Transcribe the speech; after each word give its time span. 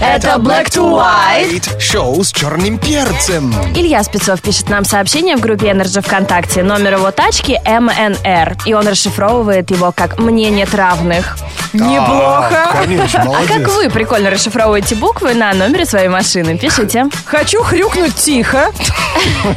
Это 0.00 0.36
Black 0.38 0.70
to 0.70 0.82
White. 0.90 1.78
Шоу 1.78 2.24
с 2.24 2.32
черным 2.32 2.78
перцем. 2.78 3.54
Илья 3.74 4.02
Спецов 4.02 4.40
пишет 4.40 4.70
нам 4.70 4.84
сообщение 4.84 5.36
в 5.36 5.40
группе 5.40 5.66
Energy 5.66 6.00
ВКонтакте. 6.00 6.62
Номер 6.62 6.94
его 6.94 7.10
тачки 7.10 7.60
МНР. 7.66 8.56
И 8.64 8.72
он 8.72 8.88
расшифровывает 8.88 9.70
его 9.70 9.92
как 9.92 10.18
«Мне 10.18 10.50
нет 10.50 10.74
равных». 10.74 11.36
Неплохо. 11.72 12.70
А, 12.72 12.82
конечно, 12.82 13.22
А 13.22 13.46
как 13.46 13.68
вы 13.68 13.88
прикольно 13.90 14.30
расшифровываете 14.30 14.96
буквы 14.96 15.34
на 15.34 15.52
номере 15.52 15.84
своей 15.86 16.08
машины? 16.08 16.58
Пишите. 16.58 17.06
Хочу 17.26 17.62
хрюкнуть 17.62 18.16
тихо. 18.16 18.72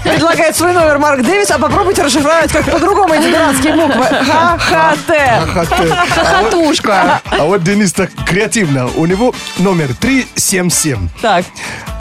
Предлагает 0.04 0.56
свой 0.56 0.74
номер 0.74 1.00
Марк 1.00 1.24
Дэвис, 1.24 1.50
а 1.50 1.58
попробуйте 1.58 2.04
расшифровать 2.04 2.52
как 2.52 2.66
по-другому 2.66 3.16
эти 3.16 3.32
дурацкие 3.32 3.74
буквы. 3.74 4.04
Ха-ха-т. 4.04 5.42
Хохотать. 5.42 6.10
Хохотушка. 6.10 7.22
А 7.32 7.44
вот 7.46 7.64
Денис 7.64 7.92
так 7.94 8.12
креативно. 8.28 8.88
У 8.96 9.06
него 9.08 9.34
номер 9.58 9.96
377. 10.36 11.10
Так. 11.22 11.46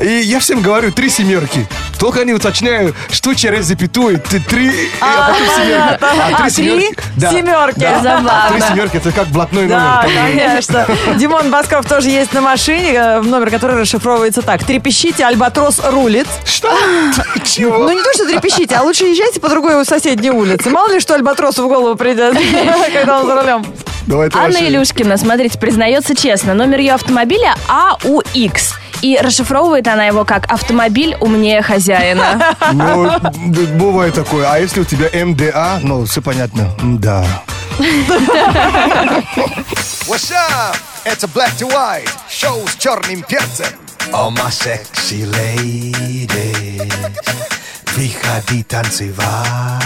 И 0.01 0.07
я 0.21 0.41
всем 0.41 0.63
говорю 0.63 0.91
три 0.93 1.09
семерки. 1.11 1.67
Только 1.99 2.25
не 2.25 2.33
уточняю, 2.33 2.95
что 3.11 3.35
через 3.35 3.67
запятую 3.67 4.19
ты 4.19 4.41
три, 4.41 4.73
а, 5.01 5.29
потом 5.33 5.47
семерка. 5.57 5.99
понятно. 6.01 6.37
А, 6.37 6.51
три 6.51 6.51
семерки. 6.51 7.81
Забавно. 7.81 8.47
А 8.47 8.51
три 8.51 8.61
семерки 8.61 8.97
это 8.97 9.13
как 9.13 9.29
блатной 9.29 9.67
Да, 9.69 10.03
номер. 10.03 10.17
конечно. 10.23 10.87
Димон 11.17 11.51
Басков 11.51 11.87
тоже 11.87 12.09
есть 12.09 12.33
на 12.33 12.41
машине, 12.41 12.93
э, 12.95 13.21
номер 13.21 13.51
который 13.51 13.81
расшифровывается 13.81 14.43
так. 14.43 14.65
Трепещите, 14.65 15.25
Альбатрос 15.25 15.81
рулит. 15.85 16.27
Что? 16.45 16.77
Чего? 17.45 17.79
Ну 17.79 17.93
не 17.93 18.03
то, 18.03 18.12
что 18.15 18.27
трепещите, 18.27 18.75
а 18.75 18.83
лучше 18.83 19.05
езжайте 19.05 19.39
по 19.41 19.49
другой 19.49 19.85
соседней 19.85 20.31
улице. 20.31 20.71
Мало 20.71 20.93
ли, 20.93 21.01
что 21.01 21.15
Альбатросу 21.15 21.65
в 21.65 21.69
голову 21.69 21.95
придет, 21.97 22.37
когда 22.93 23.21
он 23.21 23.27
за 23.27 23.35
рулем. 23.37 23.67
Давай 24.06 24.29
Анна 24.33 24.48
вообще- 24.48 24.69
Илюшкина, 24.69 25.16
смотрите, 25.16 25.59
признается 25.59 26.14
честно. 26.14 26.55
Номер 26.55 26.78
ее 26.81 26.95
автомобиля 26.95 27.55
АУХ. 27.69 28.25
И 29.03 29.19
расшифровывает 29.20 29.89
она 29.89 30.06
его 30.06 30.25
как 30.25 30.50
«автомобиль 30.53 31.17
умнее 31.20 31.61
хозяина». 31.62 32.55
Ну, 32.72 33.11
бывает 33.78 34.14
такое. 34.14 34.47
А 34.50 34.59
если 34.59 34.81
у 34.81 34.84
тебя 34.84 35.09
МДА, 35.25 35.81
ну, 35.83 36.05
все 36.05 36.22
понятно. 36.22 36.69
Да. 36.83 37.25
What's 40.06 40.31
up? 40.33 40.77
Это 41.05 41.27
Black 41.27 41.50
to 41.59 41.69
White. 41.70 42.09
Шоу 42.31 42.66
с 42.69 42.77
черным 42.77 43.22
перцем. 43.22 43.66
All 44.12 44.31
my 44.31 44.48
sexy 44.50 45.25
ladies. 45.25 46.92
Выходи 47.97 48.62
танцевать. 48.62 49.83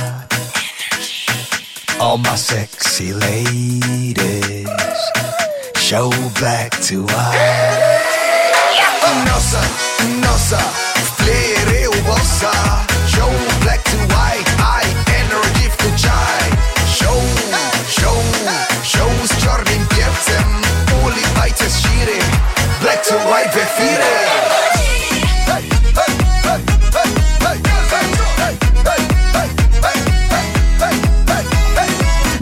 All 2.06 2.18
my 2.18 2.36
sexy 2.36 3.12
ladies. 3.12 4.68
Show 5.74 6.08
Black 6.38 6.70
to 6.86 7.02
White. 7.02 8.04
Носа, 9.26 9.60
носа, 10.22 10.60
в 10.94 11.16
плеере 11.16 11.88
у 11.88 12.00
босса. 12.06 12.52
Шоу 13.12 13.32
Black 13.62 13.82
to 13.90 13.98
White, 14.14 14.48
ай, 14.62 14.86
Energy 15.18 15.68
включай. 15.74 16.46
Шоу, 16.96 17.20
шоу, 17.90 18.22
шоу 18.84 19.10
с 19.24 19.42
черным 19.42 19.84
перцем. 19.88 20.62
Улыбайтесь 21.02 21.80
шире, 21.82 22.22
Black 22.82 23.02
to 23.02 23.16
White 23.28 23.50
в 23.50 23.58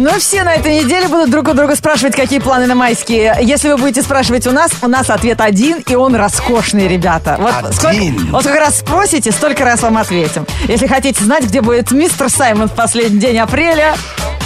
Ну, 0.05 0.19
все 0.19 0.45
на 0.45 0.53
этой 0.53 0.85
неделе 0.85 1.09
будут 1.09 1.31
друг 1.31 1.49
у 1.49 1.55
друга 1.55 1.75
спрашивать, 1.77 2.15
какие 2.15 2.39
планы 2.39 2.67
на 2.67 2.75
майские. 2.75 3.39
Если 3.41 3.71
вы 3.71 3.79
будете 3.79 4.03
спрашивать 4.03 4.47
у 4.47 4.51
нас, 4.51 4.71
у 4.83 4.87
нас 4.87 5.09
ответ 5.09 5.41
один, 5.41 5.79
и 5.79 5.95
он 5.95 6.15
роскошный, 6.15 6.87
ребята. 6.89 7.39
Вот 7.41 7.55
Один. 7.55 7.73
сколько, 7.73 8.31
вот 8.31 8.43
сколько 8.43 8.61
раз 8.61 8.81
спросите, 8.81 9.33
столько 9.33 9.65
раз 9.65 9.81
вам 9.81 9.97
ответим. 9.97 10.47
Если 10.69 10.87
хотите 10.89 11.25
знать, 11.25 11.45
где 11.45 11.63
будет 11.63 11.91
мистер 11.91 12.29
Саймон 12.29 12.69
в 12.69 12.75
последний 12.75 13.19
день 13.19 13.39
апреля, 13.39 13.95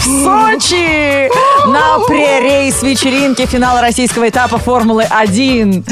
Сочи! 0.08 1.28
На 1.66 1.98
pre-race 2.06 2.82
вечеринке 2.82 3.44
финала 3.44 3.82
российского 3.82 4.26
этапа 4.28 4.56
Формулы-1. 4.58 5.84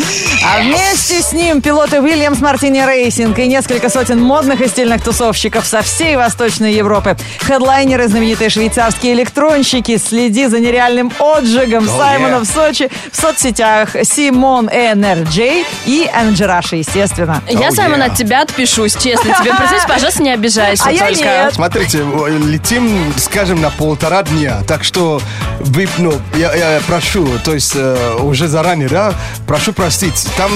А 0.45 0.61
вместе 0.63 1.21
с 1.21 1.33
ним 1.33 1.61
пилоты 1.61 1.97
Williams 1.97 2.41
Martini 2.43 2.81
Racing 2.81 3.39
и 3.39 3.47
несколько 3.47 3.91
сотен 3.91 4.21
модных 4.23 4.63
и 4.63 4.69
стильных 4.69 5.03
тусовщиков 5.05 5.67
со 5.67 5.83
всей 5.83 6.17
Восточной 6.17 6.73
Европы. 6.73 7.17
Хедлайнеры, 7.41 8.09
знаменитые 8.09 8.49
швейцарские 8.49 9.13
электронщики. 9.13 9.99
Следи 9.99 10.47
за 10.47 10.61
нереальным 10.61 11.13
отжигом 11.19 11.85
Oh, 11.85 11.99
Саймона 11.99 12.35
yeah. 12.37 12.41
в 12.41 12.47
Сочи 12.47 12.91
в 13.13 13.17
соцсетях 13.21 13.91
Simon 14.05 14.67
NRJ 14.67 15.37
и 15.85 16.09
Энджи 16.15 16.45
естественно. 16.77 17.43
Я, 17.49 17.69
Oh, 17.69 17.73
Саймон, 17.73 18.01
yeah. 18.01 18.07
от 18.07 18.15
тебя 18.15 18.43
отпишусь, 18.43 18.95
честно. 18.95 19.35
Тебе 19.35 19.53
признаюсь, 19.55 19.85
пожалуйста, 19.89 20.23
не 20.23 20.31
обижайся 20.31 20.85
А 20.87 20.93
я 20.93 21.07
только. 21.07 21.21
нет. 21.23 21.55
Смотрите, 21.55 21.99
летим, 22.47 23.13
скажем, 23.19 23.61
на 23.61 23.71
полтора 23.71 24.06
дня. 24.11 24.63
Так 24.67 24.85
что 24.85 25.21
вы, 25.61 25.89
ну, 25.99 26.13
я, 26.37 26.55
я 26.55 26.81
прошу, 26.87 27.27
то 27.45 27.55
есть 27.55 27.73
э, 27.75 28.17
уже 28.21 28.49
заранее, 28.49 28.89
да, 28.89 29.15
прошу 29.47 29.73
простить. 29.73 30.29
Там 30.37 30.51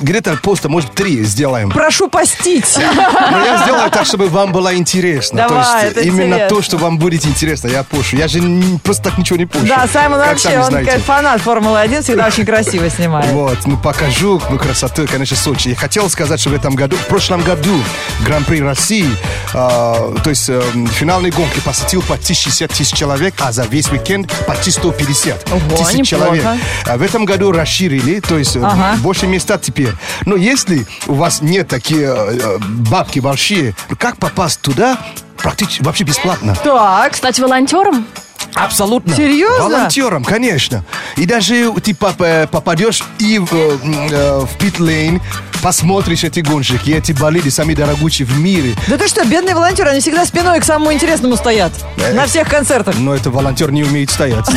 где-то 0.00 0.36
поста, 0.42 0.68
может, 0.68 0.92
три 0.94 1.22
сделаем. 1.24 1.70
Прошу 1.70 2.08
постить. 2.08 2.76
Но 2.76 3.44
я 3.44 3.62
сделаю 3.62 3.90
так, 3.90 4.06
чтобы 4.06 4.28
вам 4.28 4.52
было 4.52 4.74
интересно. 4.74 5.48
Давай, 5.48 5.64
то 5.64 5.86
есть 5.86 5.96
это 5.96 6.00
именно 6.06 6.34
интересно. 6.34 6.48
то, 6.48 6.62
что 6.62 6.76
вам 6.78 6.98
будет 6.98 7.26
интересно, 7.26 7.68
я 7.68 7.82
пушу. 7.82 8.16
Я 8.16 8.28
же 8.28 8.40
не- 8.40 8.78
просто 8.78 9.04
так 9.04 9.18
ничего 9.18 9.38
не 9.38 9.46
пушу. 9.46 9.66
Да, 9.66 9.86
Саймон 9.92 10.18
Как 10.18 10.30
вообще, 10.30 10.58
он 10.58 10.64
знаете. 10.64 10.98
фанат 10.98 11.40
Формулы-1, 11.42 12.02
всегда 12.02 12.26
очень 12.26 12.44
красиво 12.46 12.88
снимает. 12.90 13.30
Вот, 13.32 13.58
ну 13.66 13.76
покажу 13.76 14.40
ну, 14.50 14.58
красоту, 14.58 15.06
конечно, 15.10 15.36
Сочи. 15.36 15.68
Я 15.68 15.76
хотел 15.76 16.08
сказать, 16.08 16.40
что 16.40 16.50
в 16.50 16.54
этом 16.54 16.74
году, 16.74 16.96
в 16.96 17.06
прошлом 17.06 17.42
году 17.42 17.78
Гран-при 18.24 18.62
России, 18.62 19.08
э, 19.52 19.54
то 19.54 20.30
есть 20.30 20.48
э, 20.48 20.62
финальной 20.92 21.30
гонки 21.30 21.60
посетил 21.60 22.02
почти 22.02 22.34
60 22.34 22.70
тысяч 22.70 22.85
человек, 22.92 23.34
а 23.40 23.52
за 23.52 23.64
весь 23.64 23.88
уикенд 23.90 24.32
почти 24.46 24.70
150 24.70 25.48
Ого, 25.50 25.76
тысяч 25.76 26.12
неплохо. 26.12 26.36
человек. 26.36 26.44
А 26.86 26.96
в 26.96 27.02
этом 27.02 27.24
году 27.24 27.52
расширили, 27.52 28.20
то 28.20 28.38
есть 28.38 28.56
э, 28.56 28.60
Ага. 28.62 28.96
больше 28.98 29.26
места 29.26 29.58
теперь. 29.58 29.92
Но 30.24 30.36
если 30.36 30.86
у 31.06 31.14
вас 31.14 31.40
нет 31.42 31.68
такие 31.68 32.06
э, 32.08 32.38
э, 32.42 32.58
бабки 32.60 33.18
большие, 33.20 33.74
как 33.98 34.18
попасть 34.18 34.60
туда 34.60 34.98
практически 35.36 35.82
вообще 35.82 36.04
бесплатно? 36.04 36.56
Так, 36.62 37.16
Стать 37.16 37.38
волонтером? 37.38 38.06
Абсолютно. 38.54 39.14
Серьезно? 39.14 39.64
Волонтером, 39.64 40.24
конечно. 40.24 40.84
И 41.16 41.26
даже 41.26 41.72
ты 41.82 41.94
э, 42.18 42.46
попадешь 42.46 43.02
и 43.18 43.38
в, 43.38 43.52
э, 43.52 44.40
в 44.46 44.56
пит-лейн, 44.58 45.20
посмотришь 45.66 46.22
эти 46.22 46.38
гонщики, 46.38 46.92
эти 46.92 47.10
болиды, 47.10 47.50
сами 47.50 47.74
дорогучи 47.74 48.22
в 48.22 48.38
мире. 48.38 48.76
Да 48.86 48.96
ты 48.96 49.08
что, 49.08 49.24
бедные 49.24 49.52
волонтеры, 49.52 49.90
они 49.90 49.98
всегда 49.98 50.24
спиной 50.24 50.60
к 50.60 50.64
самому 50.64 50.92
интересному 50.92 51.34
стоят. 51.34 51.72
Э, 51.96 52.12
на 52.12 52.26
всех 52.26 52.48
концертах. 52.48 52.94
Но 52.96 53.12
это 53.12 53.32
волонтер 53.32 53.72
не 53.72 53.82
умеет 53.82 54.12
стоять. 54.12 54.46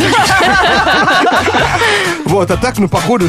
Вот, 2.25 2.51
а 2.51 2.57
так, 2.57 2.77
ну, 2.77 2.87
походу, 2.87 3.27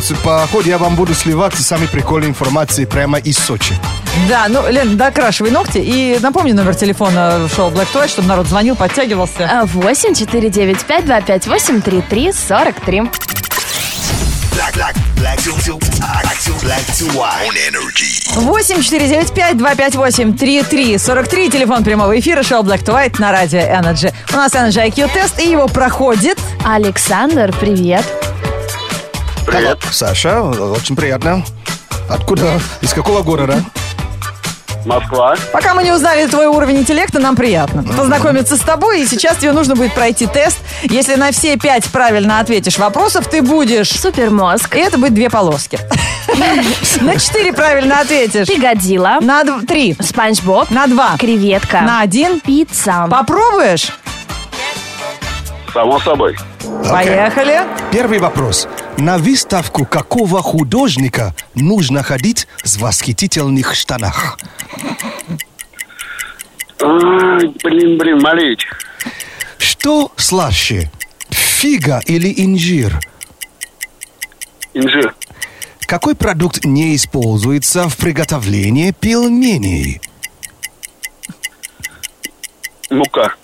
ходу, 0.53 0.69
я 0.69 0.77
вам 0.77 0.95
буду 0.95 1.15
сливаться 1.15 1.63
самые 1.63 1.89
прикольные 1.89 2.29
информации 2.29 2.85
прямо 2.85 3.17
из 3.17 3.39
Сочи. 3.39 3.75
Да, 4.29 4.45
ну, 4.51 4.71
Лен, 4.71 4.99
докрашивай 4.99 5.51
ногти 5.51 5.79
и 5.79 6.19
напомни 6.21 6.53
номер 6.53 6.75
телефона 6.75 7.49
шоу 7.57 7.71
Black 7.71 7.89
Toy, 7.95 8.09
чтобы 8.09 8.29
народ 8.29 8.47
звонил, 8.47 8.77
подтягивался. 8.77 9.67
8 9.73 10.15
4 10.15 10.51
9 10.51 10.85
5 10.85 11.07
2 11.07 11.21
5 11.23 11.47
8 11.47 11.81
3 11.81 12.03
3 12.03 12.33
43. 12.33 13.03
Восемь 18.37 18.83
четыре 18.83 19.09
девять 19.09 19.33
пять 19.33 19.57
два 19.57 19.75
пять 19.75 19.95
восемь 19.95 20.37
три 20.37 20.63
три 20.63 20.99
сорок 20.99 21.29
три 21.29 21.51
телефон 21.51 21.85
прямого 21.85 22.19
эфира 22.19 22.43
шоу 22.43 22.63
Black 22.63 22.85
to 22.85 22.95
White 22.95 23.21
на 23.21 23.33
радио 23.33 23.61
Energy. 23.61 24.13
У 24.33 24.37
нас 24.37 24.53
Energy 24.55 24.89
IQ 24.89 25.11
тест 25.13 25.39
и 25.41 25.51
его 25.51 25.69
проходит 25.69 26.39
Александр. 26.65 27.55
Привет. 27.61 28.05
Привет. 29.47 29.79
Саша, 29.91 30.43
очень 30.43 30.97
приятно. 30.97 31.45
Откуда? 32.09 32.61
Из 32.81 32.93
какого 32.93 33.23
города? 33.23 33.63
Москва. 34.87 35.35
Пока 35.53 35.75
мы 35.75 35.83
не 35.85 35.93
узнали 35.93 36.27
твой 36.27 36.47
уровень 36.47 36.79
интеллекта, 36.79 37.19
нам 37.19 37.37
приятно 37.37 37.83
познакомиться 37.83 38.57
с 38.57 38.61
тобой. 38.61 39.03
И 39.03 39.07
сейчас 39.07 39.37
тебе 39.39 39.53
нужно 39.53 39.75
будет 39.77 39.93
пройти 39.95 40.27
тест. 40.27 40.59
Если 40.83 41.15
на 41.17 41.33
все 41.33 41.57
пять 41.57 41.85
правильно 41.87 42.41
ответишь 42.41 42.79
вопросов, 42.79 43.27
ты 43.29 43.43
будешь... 43.43 43.91
Супермозг. 43.91 44.75
И 44.77 44.79
это 44.79 44.99
будет 44.99 45.15
две 45.15 45.29
полоски. 45.31 45.79
На 47.01 47.17
четыре 47.19 47.53
правильно 47.53 48.01
ответишь. 48.01 48.47
Пигодила. 48.47 49.19
На 49.21 49.43
дв- 49.43 49.67
три. 49.67 49.97
Спанч 50.01 50.43
Боб. 50.43 50.71
На 50.71 50.87
два. 50.87 51.17
Креветка. 51.19 51.81
На 51.83 52.01
один. 52.01 52.41
Пицца. 52.41 53.07
Попробуешь? 53.11 53.93
Само 55.73 56.01
собой. 56.01 56.37
Поехали. 56.89 57.63
Первый 57.93 58.19
вопрос. 58.19 58.67
На 59.01 59.17
выставку 59.17 59.87
какого 59.87 60.43
художника 60.43 61.35
нужно 61.55 62.03
ходить 62.03 62.47
в 62.63 62.81
восхитительных 62.81 63.75
штанах? 63.75 64.39
Ай, 66.83 67.47
блин, 67.65 67.97
блин, 67.97 68.19
Малевич. 68.21 68.69
Что 69.57 70.13
слаще, 70.17 70.91
фига 71.31 72.03
или 72.05 72.31
инжир? 72.45 73.01
Инжир. 74.75 75.15
Какой 75.87 76.15
продукт 76.15 76.67
не 76.67 76.95
используется 76.95 77.89
в 77.89 77.97
приготовлении 77.97 78.91
пельменей? 78.91 80.03
Мука. 82.91 83.35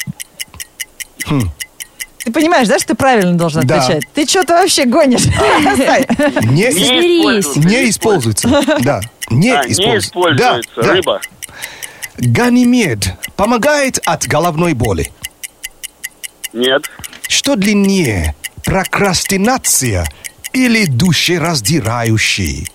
Ты 2.27 2.33
понимаешь, 2.33 2.67
да, 2.67 2.77
что 2.81 2.89
ты 2.89 2.95
правильно 2.97 3.39
должен 3.39 3.65
Да. 3.65 3.77
отвечать? 3.81 4.03
Ты 4.13 4.27
что-то 4.27 4.55
вообще 4.55 4.85
гонишь? 4.85 5.27
Не, 6.43 6.75
не 6.75 7.89
используется. 7.89 8.49
Да. 8.81 9.01
Не 9.31 9.51
А, 9.53 9.63
используется. 9.65 10.65
Рыба. 10.75 11.21
Ганимед 12.19 13.15
помогает 13.37 14.01
от 14.05 14.27
головной 14.27 14.73
боли. 14.73 15.13
Нет. 16.53 16.91
Что 17.29 17.55
длиннее, 17.55 18.35
прокрастинация 18.65 20.05
или 20.53 20.87
душераздирающий? 20.87 22.69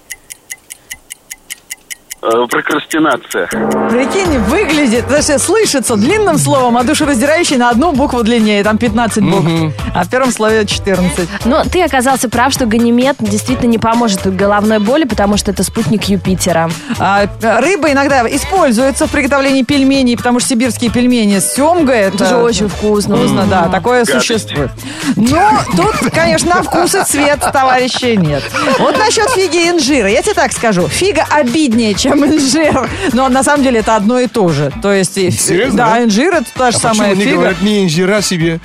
Э, 2.24 2.46
прокрастинация. 2.48 3.48
Прикинь, 3.48 4.38
выглядит, 4.42 5.08
даже 5.08 5.40
слышится 5.40 5.96
длинным 5.96 6.38
словом, 6.38 6.78
а 6.78 6.84
душераздирающий 6.84 7.58
на 7.58 7.72
одну 7.72 7.94
букву 7.94 8.22
длиннее, 8.24 8.64
там 8.64 8.78
15 8.78 9.24
букв, 9.24 9.74
а 9.96 10.04
в 10.04 10.10
первом 10.10 10.32
слове 10.32 10.64
14. 10.68 11.28
Но 11.46 11.64
ты 11.64 11.82
оказался 11.82 12.30
прав, 12.30 12.54
что 12.54 12.68
ганимед 12.68 13.16
действительно 13.20 13.70
не 13.70 13.80
поможет 13.80 14.36
головной 14.36 14.78
боли, 14.78 15.06
потому 15.06 15.36
что 15.38 15.50
это 15.50 15.64
спутник 15.64 16.04
Юпитера. 16.04 16.70
А, 17.00 17.26
рыба 17.42 17.92
иногда 17.92 18.24
используется 18.30 19.08
в 19.08 19.10
приготовлении 19.10 19.64
пельменей, 19.64 20.16
потому 20.16 20.40
что 20.40 20.50
сибирские 20.50 20.92
пельмени 20.92 21.40
с 21.40 21.56
семгой, 21.56 22.02
это, 22.02 22.18
Это 22.18 22.26
же 22.28 22.36
очень 22.38 22.68
вкусно. 22.68 23.16
вкусно, 23.18 23.46
да, 23.50 23.64
такое 23.70 24.06
Гадость. 24.06 24.28
существует. 24.28 24.70
Но 25.16 25.52
тут, 25.76 26.12
конечно, 26.14 26.56
на 26.58 26.62
вкус 26.62 26.94
и 26.94 27.04
цвет, 27.04 27.40
товарищи, 27.52 28.16
нет. 28.16 28.44
Вот 28.78 28.96
насчет 29.00 29.28
фиги 29.32 29.66
и 29.66 29.70
инжира. 29.70 30.08
Я 30.08 30.22
тебе 30.22 30.36
так 30.36 30.54
скажу. 30.54 30.88
Фига 30.88 31.26
обиднее, 31.28 31.96
чем 31.96 32.11
инжир. 32.20 32.90
Но 33.14 33.30
на 33.30 33.44
самом 33.44 33.64
деле 33.64 33.80
это 33.80 33.96
одно 33.96 34.20
и 34.20 34.28
то 34.28 34.50
же. 34.50 34.72
То 34.82 34.92
есть, 34.94 35.18
и- 35.18 35.32
Серьезно, 35.32 35.78
да, 35.78 35.90
да? 35.92 36.04
инжир 36.04 36.34
это 36.34 36.46
та 36.54 36.72
же 36.72 36.78
А 36.78 36.80
самая 36.80 37.10
почему 37.10 37.16
не 37.16 37.24
фига. 37.26 37.36
говорят 37.38 37.62
не 37.62 37.84
инжира 37.86 38.22
себе? 38.22 38.60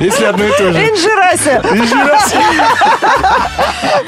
Если 0.00 0.24
одно 0.24 0.44
и 0.44 0.50
то 0.50 0.72
же. 0.72 0.88
Инжирася. 0.88 1.62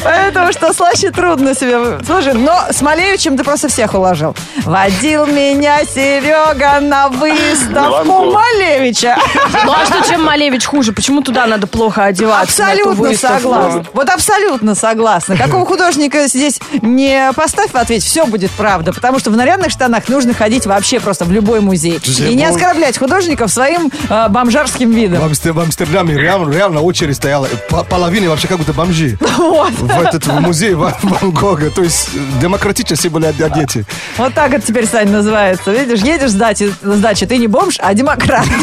Поэтому 0.03 0.53
что 0.53 0.73
слаще 0.73 1.11
трудно 1.11 1.55
себе. 1.55 1.99
Слушай, 2.05 2.35
но 2.35 2.59
с 2.71 2.81
Малевичем 2.83 3.37
ты 3.37 3.45
просто 3.45 3.69
всех 3.69 3.95
уложил. 3.95 4.35
Водил 4.65 5.27
меня 5.27 5.79
Серега 5.85 6.81
на 6.81 7.09
выставку. 7.09 8.31
Малевича. 8.33 9.17
Ну 9.65 9.73
а 9.73 9.85
что, 9.87 10.07
чем 10.09 10.25
Малевич 10.25 10.67
хуже? 10.67 10.93
Почему 10.93 11.21
туда 11.23 11.47
надо 11.47 11.67
плохо 11.67 12.05
одеваться? 12.05 12.65
Абсолютно 12.65 13.15
согласна. 13.17 13.85
Вот 13.93 14.09
абсолютно 14.11 14.75
согласна. 14.75 15.37
Какого 15.37 15.65
художника 15.67 16.29
здесь 16.51 16.61
не 16.83 17.31
поставь 17.35 17.71
в 17.73 17.77
ответ, 17.77 18.03
все 18.03 18.27
будет 18.27 18.51
правда. 18.53 18.93
Потому 18.93 19.19
что 19.19 19.31
в 19.31 19.37
нарядных 19.37 19.71
штанах 19.71 20.09
нужно 20.09 20.35
ходить 20.35 20.67
вообще 20.67 21.01
просто 21.01 21.25
в 21.25 21.33
любой 21.33 21.61
музей. 21.61 21.99
Слушай, 22.03 22.33
И 22.33 22.35
не 22.35 22.47
ну- 22.47 22.55
оскорблять 22.55 22.99
художников 22.99 23.51
своим 23.51 23.91
э, 24.09 24.29
бомжарским 24.29 24.91
В, 24.93 24.95
видом. 24.95 25.23
Амстер- 25.25 25.53
в 25.53 25.61
Амстердаме 25.61 26.15
реально, 26.17 26.53
реально 26.53 26.81
очередь 26.81 27.17
стояла. 27.17 27.49
По- 27.69 27.85
Половина 27.85 28.29
вообще 28.31 28.49
как 28.49 28.59
будто 28.59 28.73
бомжи. 28.73 29.19
Вот. 29.39 29.73
В 29.73 30.01
этот 30.01 30.27
в 30.27 30.41
музей 30.41 30.75
Ван 30.75 30.95
Ван 31.03 31.31
Гога. 31.31 31.71
То 31.71 31.83
есть 31.83 32.09
демократично 32.41 32.97
все 32.97 33.09
были 33.09 33.27
оде- 33.29 33.45
одеты. 33.45 33.85
Вот 34.17 34.35
так 34.35 34.53
это 34.53 34.67
теперь, 34.67 34.87
Сань, 34.87 35.11
называется. 35.11 35.71
Видишь, 35.73 36.01
едешь 36.01 36.31
с 36.31 36.35
дачи, 36.35 36.73
с 36.83 37.01
дачи, 37.01 37.27
ты 37.27 37.37
не 37.39 37.47
бомж, 37.47 37.77
а 37.81 37.95
демократ. 37.95 38.45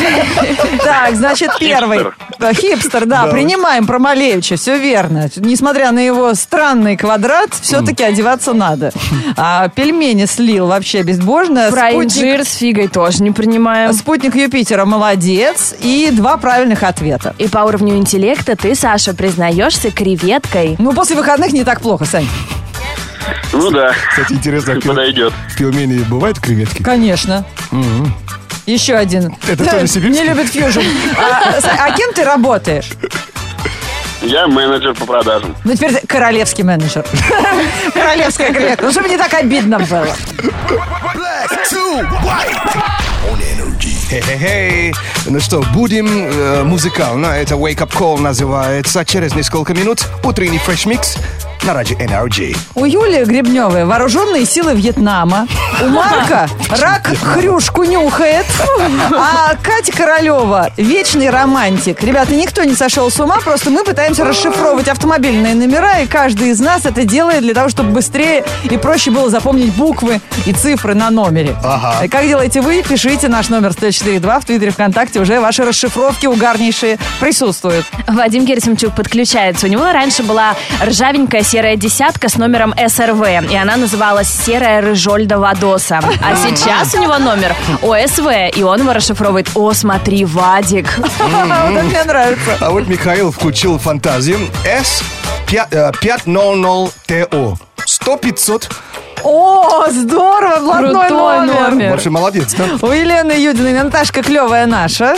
Так, 0.83 1.15
значит, 1.15 1.51
первый. 1.59 2.05
Хипстер, 2.53 3.05
да, 3.05 3.27
принимаем 3.27 3.85
про 3.85 3.99
Малевича, 3.99 4.55
все 4.55 4.77
верно. 4.77 5.29
Несмотря 5.37 5.91
на 5.91 5.99
его 5.99 6.33
странный 6.33 6.97
квадрат, 6.97 7.49
все-таки 7.77 8.03
одеваться 8.03 8.53
надо. 8.53 8.91
А 9.37 9.69
пельмени 9.69 10.25
слил 10.25 10.67
вообще 10.67 11.01
безбожно. 11.03 11.69
Про 11.71 11.91
Спутник- 11.91 12.17
инжир 12.17 12.43
с 12.45 12.53
фигой 12.55 12.87
тоже 12.87 13.23
не 13.23 13.31
принимаем. 13.31 13.93
Спутник 13.93 14.35
Юпитера 14.35 14.85
молодец. 14.85 15.73
И 15.81 16.09
два 16.11 16.37
правильных 16.37 16.83
ответа. 16.83 17.33
И 17.37 17.47
по 17.47 17.59
уровню 17.59 17.95
интеллекта 17.97 18.55
ты, 18.55 18.75
Саша, 18.75 19.13
признаешься 19.13 19.91
креветкой. 19.91 20.75
Ну, 20.79 20.93
после 20.93 21.15
выходных 21.15 21.53
не 21.53 21.63
так 21.63 21.81
плохо, 21.81 22.05
Сань. 22.05 22.27
Ну 23.53 23.69
да. 23.71 23.93
Кстати, 24.09 24.33
интересно, 24.33 24.73
пел- 24.75 24.91
Подойдет. 24.91 25.33
в 25.49 25.57
пельмени 25.57 25.99
бывают 26.03 26.39
креветки? 26.39 26.81
Конечно. 26.83 27.45
Еще 28.65 28.93
один. 28.95 29.35
Это 29.47 29.65
тоже 29.69 29.87
сибирский? 29.87 30.23
Не 30.23 30.29
любит 30.29 30.47
фьюжн. 30.49 30.81
А, 31.17 31.59
а 31.87 31.91
кем 31.97 32.13
ты 32.13 32.23
работаешь? 32.23 32.89
Я 34.21 34.47
менеджер 34.47 34.93
по 34.93 35.05
продажам. 35.05 35.55
Ну, 35.63 35.73
теперь 35.75 35.93
ты 35.93 36.05
королевский 36.05 36.63
менеджер. 36.63 37.03
Королевская 37.93 38.53
креветка. 38.53 38.85
Ну, 38.85 38.91
чтобы 38.91 39.09
не 39.09 39.17
так 39.17 39.33
обидно 39.33 39.79
было. 39.79 40.15
Хе-хе-хей. 44.11 44.93
Ну 45.27 45.39
что, 45.39 45.63
будем 45.73 46.07
э, 46.07 46.63
музыкально. 46.63 47.27
Это 47.27 47.55
Wake 47.55 47.77
Up 47.77 47.91
Call 47.97 48.19
называется. 48.19 49.05
Через 49.05 49.33
несколько 49.35 49.73
минут 49.73 50.05
утренний 50.23 50.57
фреш 50.59 50.85
микс 50.85 51.15
на 51.63 51.73
радио 51.73 51.97
NRG. 51.97 52.57
У 52.75 52.85
Юли 52.85 53.23
Гребневой 53.23 53.85
вооруженные 53.85 54.45
силы 54.45 54.73
Вьетнама. 54.73 55.47
У 55.81 55.87
Марка 55.87 56.47
рак 56.81 57.11
хрюшку 57.21 57.83
нюхает. 57.83 58.45
А 59.13 59.55
Катя 59.61 59.91
Королева 59.91 60.71
вечный 60.77 61.29
романтик. 61.29 62.01
Ребята, 62.03 62.35
никто 62.35 62.63
не 62.63 62.73
сошел 62.75 63.09
с 63.11 63.19
ума, 63.19 63.37
просто 63.43 63.69
мы 63.69 63.83
пытаемся 63.83 64.23
расшифровывать 64.23 64.87
автомобильные 64.87 65.53
номера, 65.53 65.99
и 65.99 66.07
каждый 66.07 66.49
из 66.49 66.59
нас 66.59 66.85
это 66.85 67.03
делает 67.03 67.41
для 67.41 67.53
того, 67.53 67.69
чтобы 67.69 67.91
быстрее 67.91 68.43
и 68.63 68.77
проще 68.77 69.11
было 69.11 69.29
запомнить 69.29 69.73
буквы 69.73 70.21
и 70.45 70.53
цифры 70.53 70.95
на 70.95 71.09
номере. 71.09 71.55
Ага. 71.63 72.05
И 72.05 72.07
Как 72.07 72.25
делаете 72.25 72.61
вы? 72.61 72.81
Пишите 72.81 73.27
наш 73.27 73.49
номер 73.49 73.69
104.2 73.69 74.41
в 74.41 74.45
Твиттере, 74.45 74.71
ВКонтакте. 74.71 75.19
Уже 75.19 75.39
ваши 75.39 75.63
расшифровки 75.63 76.25
угарнейшие 76.25 76.97
присутствуют. 77.19 77.85
Вадим 78.07 78.45
Герасимчук 78.45 78.95
подключается. 78.95 79.67
У 79.67 79.69
него 79.69 79.91
раньше 79.91 80.23
была 80.23 80.55
ржавенькая 80.83 81.43
серая 81.51 81.75
десятка 81.75 82.29
с 82.29 82.37
номером 82.37 82.73
СРВ, 82.77 83.51
и 83.51 83.55
она 83.57 83.75
называлась 83.75 84.29
«Серая 84.29 84.79
Рыжольда 84.79 85.37
Вадоса». 85.37 85.99
А 86.23 86.35
сейчас 86.37 86.95
у 86.95 87.01
него 87.01 87.17
номер 87.17 87.53
ОСВ, 87.81 88.25
и 88.55 88.63
он 88.63 88.79
его 88.79 88.93
расшифровывает 88.93 89.49
«О, 89.53 89.73
смотри, 89.73 90.23
Вадик». 90.23 90.97
Вот 90.97 91.83
мне 91.83 92.01
нравится. 92.05 92.57
А 92.61 92.69
вот 92.69 92.87
Михаил 92.87 93.33
включил 93.33 93.77
фантазию. 93.79 94.39
S 94.63 95.03
500TO. 95.47 97.57
100-500. 97.85 98.71
О, 99.23 99.85
здорово, 99.91 100.59
блатной 100.59 100.89
Крутой 100.91 101.09
номер. 101.11 101.71
номер. 101.71 101.89
Больше 101.89 102.09
молодец, 102.09 102.53
да? 102.55 102.65
У 102.81 102.91
Елены 102.91 103.31
Юдиной 103.33 103.73
Наташка 103.73 104.23
клевая 104.23 104.65
наша, 104.65 105.15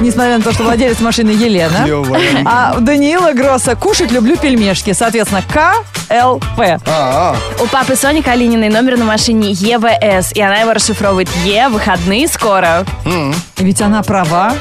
несмотря 0.00 0.38
на 0.38 0.42
то, 0.42 0.52
что 0.52 0.64
владелец 0.64 1.00
машины 1.00 1.30
Елена. 1.30 1.84
Клевая. 1.84 2.20
А 2.44 2.74
у 2.76 2.80
Даниила 2.80 3.32
Гросса 3.32 3.76
кушать 3.76 4.10
люблю 4.10 4.36
пельмешки. 4.36 4.92
Соответственно, 4.92 5.42
КЛП. 5.42 6.80
А, 6.86 7.36
У 7.62 7.66
папы 7.66 7.96
Сони 7.96 8.20
Калининой 8.20 8.68
номер 8.68 8.98
на 8.98 9.04
машине 9.04 9.50
ЕВС, 9.52 10.32
и 10.32 10.40
она 10.40 10.56
его 10.56 10.72
расшифровывает 10.72 11.28
«Е, 11.44 11.68
выходные 11.68 12.26
скоро». 12.28 12.84
И 13.06 13.64
ведь 13.64 13.80
она 13.82 14.02
права. 14.02 14.52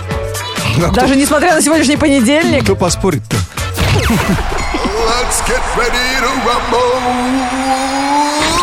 а. 0.82 0.92
Даже 0.94 1.16
несмотря 1.16 1.54
на 1.56 1.62
сегодняшний 1.62 1.98
понедельник. 1.98 2.64
Кто 2.64 2.76
поспорит-то? 2.76 3.38
Let's 5.06 5.42
get 5.48 5.62
ready 5.76 6.08
to 6.24 6.30
rumble. 6.48 8.04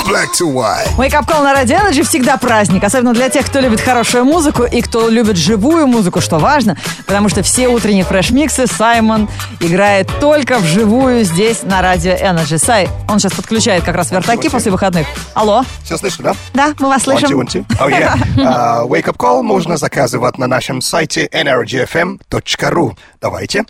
Black 0.08 0.32
to 0.38 0.46
white. 0.46 0.88
Wake 0.96 1.12
Up 1.12 1.26
Call 1.26 1.42
на 1.42 1.52
Radio 1.52 1.78
Energy 1.78 2.02
всегда 2.02 2.36
праздник. 2.36 2.82
Особенно 2.82 3.12
для 3.12 3.28
тех, 3.28 3.46
кто 3.46 3.60
любит 3.60 3.80
хорошую 3.80 4.24
музыку 4.24 4.64
и 4.64 4.80
кто 4.80 5.08
любит 5.08 5.36
живую 5.36 5.86
музыку, 5.86 6.20
что 6.20 6.38
важно. 6.38 6.76
Потому 7.06 7.28
что 7.28 7.42
все 7.42 7.68
утренние 7.68 8.04
фреш-миксы 8.04 8.66
Саймон 8.66 9.28
играет 9.60 10.10
только 10.18 10.58
вживую 10.58 11.24
здесь 11.24 11.62
на 11.62 11.80
Radio 11.80 12.20
Energy. 12.20 12.58
Сай, 12.58 12.88
он 13.08 13.18
сейчас 13.18 13.34
подключает 13.34 13.84
как 13.84 13.94
раз 13.94 14.10
вертаки 14.10 14.48
после 14.48 14.72
выходных. 14.72 15.06
Алло? 15.34 15.64
Все 15.84 15.96
слышно, 15.96 16.24
да? 16.24 16.34
Да, 16.54 16.74
мы 16.78 16.88
вас 16.88 17.02
слышим. 17.02 17.38
One, 17.38 17.46
two. 17.46 17.66
Oh, 17.78 17.88
yeah. 17.90 18.18
А, 18.46 18.84
Wake 18.84 19.04
Up 19.04 19.16
Call 19.16 19.42
можно 19.42 19.76
заказывать 19.76 20.38
на 20.38 20.46
нашем 20.46 20.80
сайте 20.80 21.26
energyfm.ru. 21.26 22.96
Давайте. 23.20 23.64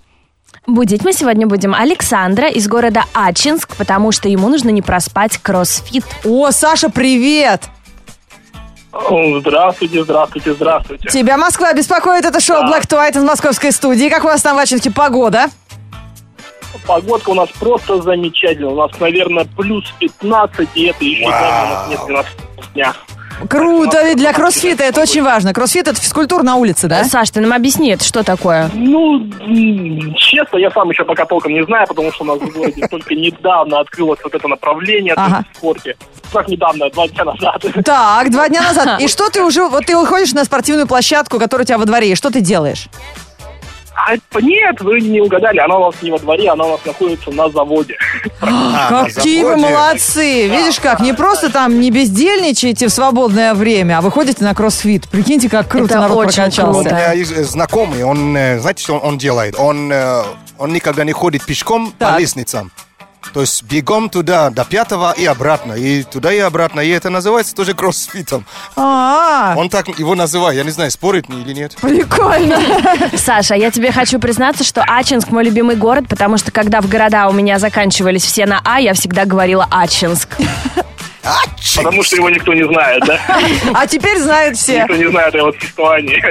Будить 0.70 1.04
мы 1.04 1.12
сегодня 1.12 1.48
будем 1.48 1.74
Александра 1.74 2.48
из 2.48 2.68
города 2.68 3.02
Ачинск, 3.12 3.76
потому 3.76 4.12
что 4.12 4.28
ему 4.28 4.48
нужно 4.48 4.70
не 4.70 4.82
проспать 4.82 5.36
кроссфит. 5.38 6.04
О, 6.24 6.52
Саша, 6.52 6.88
привет! 6.90 7.62
Здравствуйте, 8.92 10.04
здравствуйте, 10.04 10.54
здравствуйте. 10.54 11.08
Тебя 11.10 11.36
Москва 11.36 11.72
беспокоит. 11.72 12.24
Это 12.24 12.38
шоу 12.38 12.62
Black 12.62 12.86
to 12.86 12.98
White 12.98 13.18
из 13.18 13.24
московской 13.24 13.72
студии. 13.72 14.08
Как 14.08 14.22
у 14.22 14.28
вас 14.28 14.42
там 14.42 14.56
в 14.56 14.60
Ачинске 14.60 14.92
погода? 14.92 15.46
Погодка 16.86 17.30
у 17.30 17.34
нас 17.34 17.48
просто 17.58 18.00
замечательная. 18.00 18.70
У 18.70 18.76
нас, 18.76 18.92
наверное, 19.00 19.46
плюс 19.56 19.92
15, 19.98 20.68
и 20.74 20.84
это 20.84 21.04
еще 21.04 21.28
даже 21.28 21.46
у 21.46 21.68
нас 21.68 21.88
нет 21.88 22.00
12 22.06 22.32
дня. 22.74 22.94
Круто, 23.48 24.14
для 24.14 24.32
кроссфита 24.32 24.84
это 24.84 25.00
очень 25.00 25.22
важно. 25.22 25.52
Кроссфит 25.52 25.88
это 25.88 26.00
физкультура 26.00 26.42
на 26.42 26.56
улице, 26.56 26.88
да? 26.88 27.04
Саш, 27.04 27.30
ты 27.30 27.40
нам 27.40 27.52
объясни, 27.52 27.90
это 27.90 28.04
что 28.04 28.22
такое? 28.22 28.70
Ну, 28.74 29.26
честно, 30.16 30.58
я 30.58 30.70
сам 30.70 30.90
еще 30.90 31.04
пока 31.04 31.24
толком 31.24 31.52
не 31.52 31.64
знаю, 31.64 31.86
потому 31.86 32.12
что 32.12 32.24
у 32.24 32.26
нас 32.26 32.38
в 32.38 32.52
городе 32.52 32.86
только 32.90 33.14
недавно 33.14 33.80
открылось 33.80 34.20
вот 34.22 34.34
это 34.34 34.48
направление 34.48 35.14
Ага. 35.16 35.44
в 35.52 35.56
спорте. 35.56 35.96
Как 36.32 36.48
недавно, 36.48 36.90
два 36.90 37.08
дня 37.08 37.24
назад. 37.24 37.64
Так, 37.84 38.30
два 38.30 38.48
дня 38.48 38.62
назад. 38.62 39.00
И 39.00 39.08
что 39.08 39.30
ты 39.30 39.42
уже, 39.42 39.66
вот 39.66 39.86
ты 39.86 39.96
выходишь 39.96 40.32
на 40.32 40.44
спортивную 40.44 40.86
площадку, 40.86 41.38
которая 41.38 41.64
у 41.64 41.66
тебя 41.66 41.78
во 41.78 41.84
дворе, 41.86 42.12
и 42.12 42.14
что 42.14 42.30
ты 42.30 42.40
делаешь? 42.40 42.88
А 44.06 44.40
нет, 44.40 44.80
вы 44.80 45.00
не 45.00 45.20
угадали, 45.20 45.58
она 45.58 45.76
у 45.78 45.86
нас 45.90 46.02
не 46.02 46.10
во 46.10 46.18
дворе, 46.18 46.48
она 46.50 46.64
у 46.64 46.70
нас 46.72 46.84
находится 46.84 47.30
на 47.30 47.48
заводе. 47.50 47.96
А, 48.42 49.04
Какие 49.04 49.42
на 49.42 49.48
вы 49.50 49.56
молодцы! 49.58 50.48
Видишь 50.48 50.80
как, 50.80 51.00
не 51.00 51.12
просто 51.12 51.50
там 51.50 51.78
не 51.80 51.90
бездельничаете 51.90 52.88
в 52.88 52.90
свободное 52.90 53.54
время, 53.54 53.98
а 53.98 54.00
вы 54.00 54.10
ходите 54.10 54.42
на 54.44 54.54
кроссфит. 54.54 55.08
Прикиньте, 55.08 55.48
как 55.48 55.68
круто 55.68 55.94
Это 55.94 56.00
народ 56.00 56.18
очень 56.18 56.30
У 56.42 56.46
прокачался. 56.46 56.72
круто. 56.80 56.94
меня 56.94 57.12
есть 57.12 57.32
э, 57.32 57.44
знакомый, 57.44 58.02
он, 58.04 58.36
э, 58.36 58.58
знаете, 58.58 58.82
что 58.82 58.98
он, 58.98 59.18
делает? 59.18 59.54
Он, 59.58 59.90
э, 59.92 60.22
он 60.58 60.72
никогда 60.72 61.04
не 61.04 61.12
ходит 61.12 61.44
пешком 61.44 61.92
Так. 61.98 62.14
по 62.16 62.20
лестницам. 62.20 62.70
То 63.32 63.40
есть 63.42 63.62
бегом 63.62 64.10
туда 64.10 64.50
до 64.50 64.64
пятого 64.64 65.12
и 65.16 65.24
обратно. 65.24 65.74
И 65.74 66.02
туда 66.02 66.32
и 66.32 66.38
обратно. 66.38 66.80
И 66.80 66.88
это 66.88 67.10
называется 67.10 67.54
тоже 67.54 67.74
кроссфитом. 67.74 68.44
А, 68.76 69.54
Он 69.56 69.68
так 69.68 69.88
его 69.98 70.14
называет. 70.14 70.56
Я 70.56 70.64
не 70.64 70.70
знаю, 70.70 70.90
спорит 70.90 71.28
мне 71.28 71.42
или 71.42 71.52
нет. 71.52 71.76
прикольно. 71.80 72.58
Саша, 73.16 73.54
я 73.54 73.70
тебе 73.70 73.92
хочу 73.92 74.18
признаться, 74.18 74.64
что 74.64 74.82
Ачинск 74.82 75.30
мой 75.30 75.44
любимый 75.44 75.76
город, 75.76 76.06
потому 76.08 76.38
что 76.38 76.50
когда 76.50 76.80
в 76.80 76.88
города 76.88 77.28
у 77.28 77.32
меня 77.32 77.58
заканчивались 77.58 78.24
все 78.24 78.46
на 78.46 78.60
А, 78.64 78.80
я 78.80 78.94
всегда 78.94 79.24
говорила 79.24 79.66
Ачинск. 79.70 80.36
Потому 81.76 82.02
что 82.02 82.16
его 82.16 82.30
никто 82.30 82.54
не 82.54 82.64
знает, 82.64 83.02
да? 83.06 83.18
А 83.74 83.86
теперь 83.86 84.18
знают 84.18 84.56
все. 84.56 84.80
Никто 84.80 84.96
не 84.96 85.08
знает 85.10 85.34
о 85.34 85.38
его 85.38 85.52
существовании. 85.52 86.22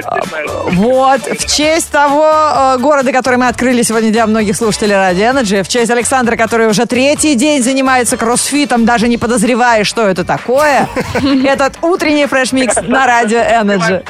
Вот, 0.72 1.20
в 1.22 1.56
честь 1.56 1.90
того 1.90 2.26
э, 2.26 2.78
города, 2.78 3.12
который 3.12 3.36
мы 3.36 3.48
открыли 3.48 3.82
сегодня 3.82 4.10
для 4.10 4.26
многих 4.26 4.56
слушателей 4.56 4.96
Ради 4.96 5.20
Energy, 5.20 5.62
в 5.62 5.68
честь 5.68 5.90
Александра, 5.90 6.36
который 6.36 6.68
уже 6.68 6.86
третий 6.86 7.34
день 7.34 7.62
занимается 7.62 8.16
кроссфитом, 8.16 8.84
даже 8.84 9.08
не 9.08 9.18
подозревая, 9.18 9.84
что 9.84 10.06
это 10.06 10.24
такое, 10.24 10.88
этот 11.44 11.78
утренний 11.82 12.26
фреш-микс 12.26 12.76
на 12.82 13.06
Радио 13.06 13.38
Energy. 13.38 14.04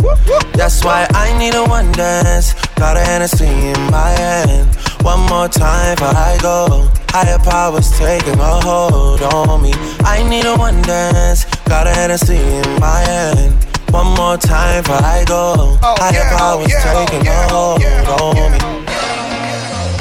That's 0.53 0.83
why 0.85 1.07
I 1.15 1.35
need 1.39 1.55
a 1.55 1.63
one 1.63 1.91
dance. 1.93 2.53
Got 2.75 2.97
a 2.97 2.99
Hennessy 2.99 3.47
in 3.47 3.81
my 3.89 4.11
hand. 4.11 4.75
One 5.01 5.21
more 5.21 5.47
time 5.47 5.95
before 5.95 6.15
I 6.15 6.37
go. 6.39 6.91
Higher 7.14 7.38
powers 7.38 7.96
taking 7.96 8.40
a 8.40 8.60
hold 8.60 9.22
on 9.22 9.62
me. 9.62 9.70
I 10.00 10.28
need 10.28 10.46
a 10.46 10.56
one 10.56 10.82
dance. 10.82 11.44
Got 11.64 11.86
a 11.86 11.90
Hennessy 11.90 12.34
in 12.34 12.80
my 12.80 12.98
hand. 13.06 13.54
One 13.90 14.16
more 14.16 14.36
time 14.36 14.82
before 14.82 14.96
I 14.96 15.24
go. 15.24 15.78
Oh, 15.80 15.94
Higher 16.00 16.12
yeah, 16.12 16.30
oh, 16.32 16.36
powers 16.36 16.72
yeah, 16.72 16.82
oh, 16.86 17.06
taking 17.06 17.24
yeah, 17.24 17.46
a 17.46 17.52
oh, 17.52 17.78
hold 18.18 18.36
yeah, 18.36 18.42
on 18.42 18.50
me. 18.50 18.58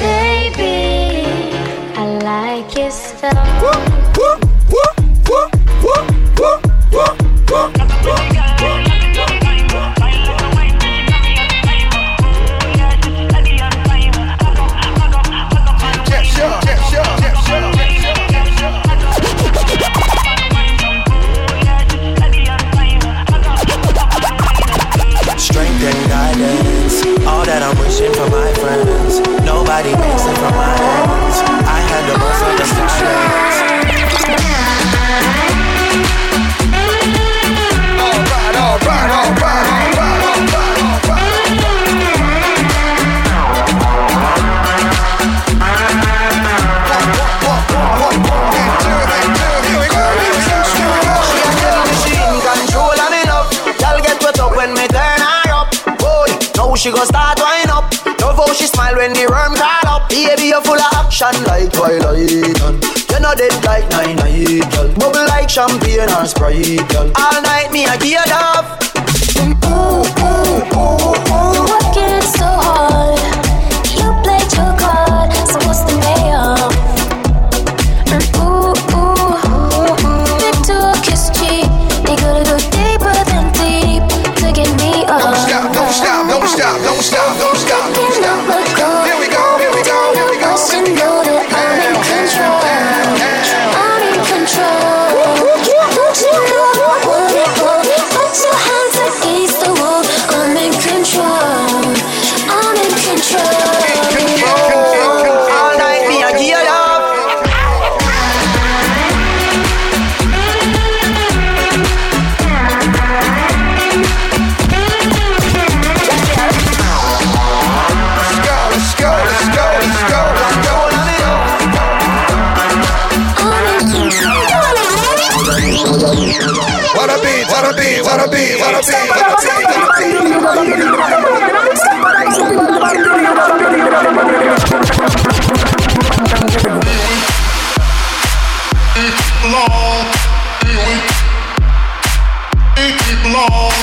Baby, 0.02 1.54
I 1.96 2.04
like 2.18 2.76
your 2.76 2.90
stuff. 2.90 3.32
Yeah, 8.34 9.03
Twilight. 61.74 62.30
And 62.62 62.84
you 63.10 63.18
know 63.20 63.34
dead 63.34 63.64
like 63.64 63.90
nine 63.90 64.16
night, 64.16 64.62
girl. 64.72 64.88
Bubble 64.94 65.26
like 65.26 65.50
champagne 65.50 66.08
or 66.10 66.24
Sprite, 66.26 66.88
girl. 66.90 67.10
All 67.16 67.42
night 67.42 67.70
me 67.72 67.86
I 67.86 67.96
geared 67.98 68.30
up. 68.30 68.80
Ooh, 69.36 69.54
ooh, 69.66 70.04
ooh, 70.22 70.78
ooh, 70.78 71.83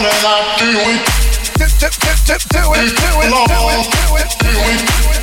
and 0.03 0.25
I 0.25 0.55
do 0.57 0.65
it. 0.65 1.21
Do 1.57 1.65
it, 1.65 1.79
do 1.79 1.87
it, 1.87 2.19
do 2.21 2.33
it, 2.33 2.89
do 2.89 3.15
it, 3.21 3.31
do 3.31 3.59
it, 3.69 3.87
do 3.91 4.15
it, 4.17 4.31
do 4.39 4.49
it. 5.11 5.20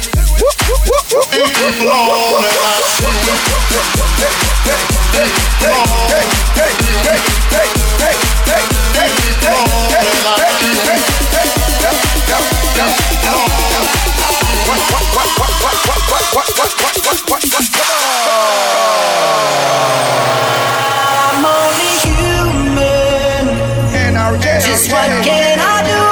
Just 24.61 24.91
what 24.93 25.09
can 25.25 25.59
I 25.61 25.83
do? 25.89 26.05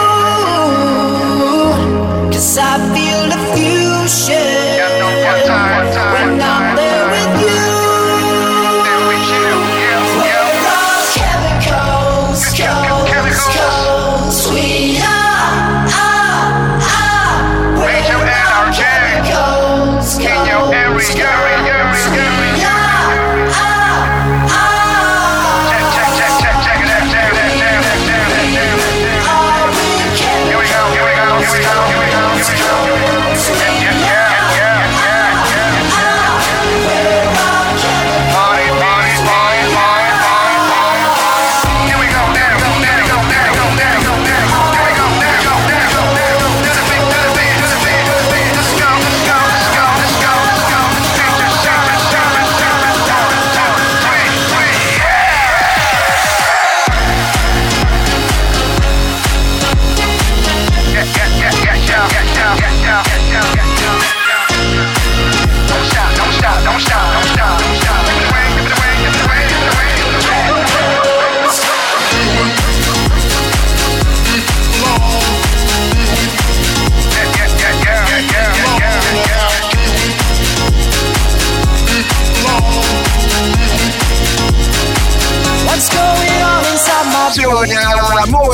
Cause 2.32 2.58
I 2.58 2.78
feel 2.94 3.28
the 3.28 3.36
fear. 3.54 3.65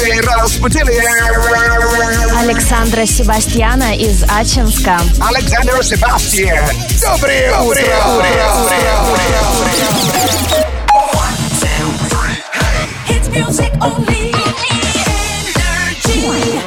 Мы 0.03 0.21
разбудили 0.23 1.01
Александра 2.37 3.07
Себастьяна 3.07 3.95
из 3.95 4.25
Ачинска. 4.25 4.99
Александр 5.21 5.83
Себастьян. 5.85 6.65
Доброе 7.01 7.57
утро! 7.61 7.83
Hits 13.07 13.29
music 13.29 13.73
only. 13.81 14.33
Energy. 15.21 16.61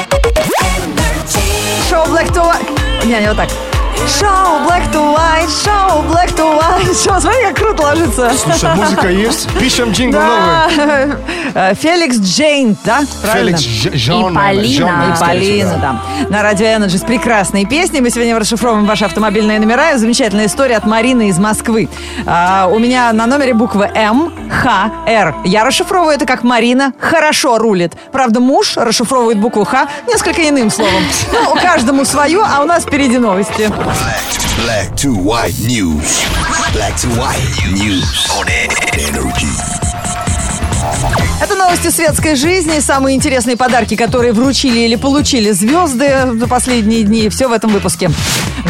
Energy. 0.61 1.89
Шоу 1.89 2.05
Black 2.07 2.31
White. 2.33 3.05
Не, 3.05 3.19
не 3.19 3.27
вот 3.27 3.37
так. 3.37 3.74
Шоу 4.07 4.59
Black 4.67 4.91
to 4.93 5.15
White, 5.15 5.49
шоу 5.63 6.03
Black 6.03 6.35
to 6.35 6.59
White. 6.59 7.03
Шоу, 7.03 7.19
смотри, 7.19 7.41
как 7.47 7.55
круто 7.55 7.83
ложится. 7.83 8.31
Слушай, 8.37 8.75
музыка 8.75 9.07
есть. 9.09 9.49
Пишем 9.59 9.91
джингл 9.91 10.19
новый. 10.19 10.35
Да. 10.77 11.17
Э, 11.57 11.73
Феликс 11.73 12.17
Джейн, 12.17 12.75
да? 12.83 13.01
Правильно? 13.21 13.55
Феликс 13.57 13.95
Дж- 13.95 13.97
Жон, 13.97 14.33
И 14.33 14.35
Полина. 14.35 14.87
Жон, 14.89 15.13
И 15.13 15.19
Полина, 15.19 15.77
да. 15.77 16.01
На 16.29 16.41
радио 16.43 16.65
Energy 16.65 16.97
с 16.97 17.01
прекрасной 17.03 17.65
песней. 17.65 18.01
Мы 18.01 18.09
сегодня 18.09 18.37
расшифровываем 18.37 18.85
ваши 18.85 19.05
автомобильные 19.05 19.59
номера. 19.59 19.93
И 19.93 19.97
замечательная 19.97 20.47
история 20.47 20.75
от 20.75 20.85
Марины 20.85 21.29
из 21.29 21.39
Москвы. 21.39 21.87
А, 22.25 22.67
у 22.69 22.77
меня 22.79 23.13
на 23.13 23.25
номере 23.25 23.53
буквы 23.53 23.85
М, 23.95 24.33
Х, 24.49 24.91
Р. 25.07 25.33
Я 25.45 25.63
расшифровываю 25.63 26.15
это 26.15 26.25
как 26.25 26.43
Марина 26.43 26.91
хорошо 26.99 27.57
рулит. 27.57 27.93
Правда, 28.11 28.41
муж 28.41 28.75
расшифровывает 28.75 29.39
букву 29.39 29.63
Х 29.63 29.87
несколько 30.09 30.49
иным 30.49 30.69
словом. 30.69 31.03
Ну, 31.31 31.55
каждому 31.61 32.03
свое, 32.03 32.41
а 32.43 32.61
у 32.63 32.65
нас 32.65 32.83
впереди 32.83 33.17
новости. 33.17 33.71
Black 33.95 34.93
to 34.97 35.13
white 35.13 35.57
news. 35.59 36.25
Black 36.73 36.97
to 36.97 37.07
white 37.17 37.39
news 37.71 38.27
on 38.37 38.45
energy. 38.93 39.47
Это 41.41 41.55
новости 41.55 41.89
светской 41.89 42.35
жизни, 42.35 42.79
самые 42.79 43.15
интересные 43.15 43.55
подарки, 43.55 43.95
которые 43.95 44.33
вручили 44.33 44.79
или 44.79 44.95
получили 44.95 45.51
звезды 45.51 46.27
за 46.33 46.47
последние 46.47 47.03
дни. 47.03 47.29
Все 47.29 47.47
в 47.47 47.53
этом 47.53 47.71
выпуске. 47.71 48.11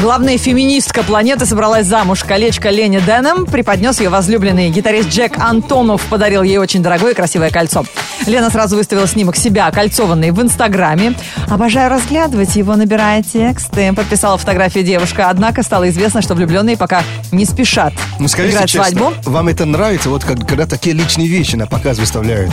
Главная 0.02 0.38
феминистка 0.38 1.04
планеты 1.04 1.46
собралась 1.46 1.88
замуж. 1.88 2.24
Колечко 2.24 2.70
Лене 2.70 3.00
Денем 3.00 3.46
преподнес 3.46 4.00
ее 4.02 4.10
возлюбленный. 4.10 4.70
Гитарист 4.70 5.10
Джек 5.10 5.38
Антонов 5.40 6.02
подарил 6.10 6.44
ей 6.44 6.58
очень 6.58 6.84
дорогое 6.84 7.12
и 7.12 7.16
красивое 7.16 7.50
кольцо. 7.50 7.86
Лена 8.28 8.50
сразу 8.50 8.76
выставила 8.76 9.08
снимок 9.08 9.36
себя, 9.38 9.68
окольцованный 9.68 10.32
в 10.32 10.42
Инстаграме. 10.42 11.14
Обожаю 11.50 11.90
разглядывать 11.90 12.56
его, 12.56 12.76
набирая 12.76 13.24
тексты. 13.24 13.94
Подписала 13.94 14.38
фотографию 14.38 14.84
девушка. 14.84 15.30
Однако 15.30 15.64
стало 15.64 15.90
известно, 15.90 16.22
что 16.22 16.36
влюбленные 16.36 16.76
пока 16.78 17.02
не 17.32 17.46
спешат 17.46 17.94
Ну, 18.20 18.28
скажите 18.28 18.56
играть 18.58 18.70
честно, 18.70 18.90
свадьбу. 18.90 19.14
вам 19.30 19.48
это 19.48 19.66
нравится, 19.66 20.10
вот 20.10 20.24
как- 20.26 20.46
когда 20.48 20.66
такие 20.66 20.94
личные 20.96 21.28
вещи 21.28 21.56
на 21.56 21.68
показ 21.68 21.98
выставляют? 22.00 22.52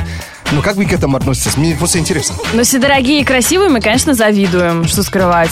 Ну, 0.52 0.62
как 0.62 0.76
вы 0.76 0.84
к 0.86 0.92
этому 0.92 1.16
относитесь? 1.16 1.56
Мне 1.56 1.74
просто 1.74 1.98
интересно. 1.98 2.36
Но 2.52 2.62
все 2.62 2.78
дорогие 2.78 3.20
и 3.20 3.24
красивые 3.24 3.68
мы, 3.68 3.80
конечно, 3.80 4.14
завидуем. 4.14 4.86
Что 4.86 5.02
скрывать? 5.02 5.50